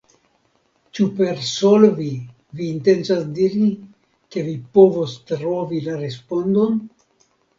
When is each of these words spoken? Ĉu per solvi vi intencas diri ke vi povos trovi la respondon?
Ĉu 0.97 1.03
per 1.17 1.41
solvi 1.49 2.07
vi 2.61 2.69
intencas 2.77 3.21
diri 3.41 3.67
ke 4.35 4.45
vi 4.49 4.55
povos 4.77 5.13
trovi 5.33 5.83
la 5.89 5.99
respondon? 6.01 6.81